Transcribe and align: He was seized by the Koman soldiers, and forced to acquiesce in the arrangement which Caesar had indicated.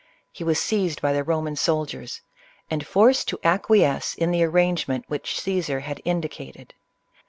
He 0.31 0.43
was 0.43 0.57
seized 0.59 0.99
by 0.99 1.13
the 1.13 1.21
Koman 1.23 1.55
soldiers, 1.55 2.21
and 2.71 2.83
forced 2.87 3.27
to 3.27 3.39
acquiesce 3.43 4.15
in 4.15 4.31
the 4.31 4.43
arrangement 4.43 5.05
which 5.07 5.39
Caesar 5.39 5.81
had 5.81 6.01
indicated. 6.03 6.73